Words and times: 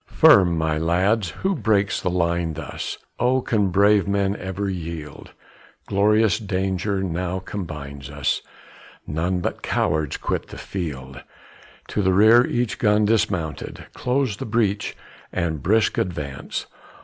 Firm, 0.07 0.57
my 0.57 0.79
lads; 0.79 1.29
who 1.29 1.53
breaks 1.55 2.01
the 2.01 2.09
line 2.09 2.53
thus? 2.53 2.97
Oh! 3.19 3.39
can 3.39 3.67
brave 3.67 4.07
men 4.07 4.35
ever 4.35 4.67
yield, 4.67 5.33
Glorious 5.85 6.39
danger 6.39 7.03
now 7.03 7.37
combines 7.37 8.09
us, 8.09 8.41
None 9.05 9.41
but 9.41 9.61
cowards 9.61 10.17
quit 10.17 10.47
the 10.47 10.57
field. 10.57 11.21
To 11.89 12.01
the 12.01 12.13
rear 12.13 12.47
each 12.47 12.79
gun 12.79 13.05
dismounted; 13.05 13.85
Close 13.93 14.37
the 14.37 14.45
breach, 14.47 14.97
and 15.31 15.61
brisk 15.61 15.99
advance. 15.99 16.65